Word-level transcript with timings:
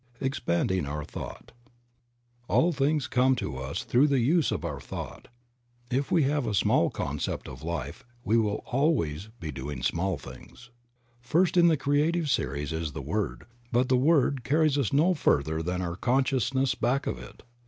EXPANDING 0.19 0.87
OUR 0.87 1.03
THOUGHT. 1.05 1.51
J^LL 2.49 2.73
things 2.73 3.05
come 3.07 3.35
to 3.35 3.57
us 3.57 3.83
through 3.83 4.07
the 4.07 4.17
use 4.17 4.51
of 4.51 4.65
our 4.65 4.79
thought. 4.79 5.27
If 5.91 6.11
we 6.11 6.23
have 6.23 6.47
a 6.47 6.55
small 6.55 6.89
concept 6.89 7.47
of 7.47 7.61
life 7.61 8.03
we 8.25 8.35
will 8.35 8.63
always 8.65 9.29
be 9.39 9.51
doing 9.51 9.83
small 9.83 10.17
things. 10.17 10.71
First 11.19 11.55
in 11.55 11.67
the 11.67 11.77
creative 11.77 12.31
series 12.31 12.73
is 12.73 12.93
the 12.93 13.03
Word, 13.03 13.45
'but 13.71 13.89
the 13.89 13.95
Word 13.95 14.43
carries 14.43 14.75
us 14.75 14.91
no 14.91 15.13
further 15.13 15.61
than 15.61 15.83
our 15.83 15.95
con 15.95 16.23
sciousness 16.23 16.73
back 16.79 17.05
of 17.05 17.19
it. 17.19 17.43